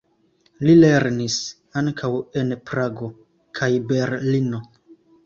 Li 0.67 0.73
lernis 0.83 1.35
ankaŭ 1.81 2.09
en 2.41 2.49
Prago 2.71 3.11
kaj 3.61 3.71
Berlino. 3.93 4.63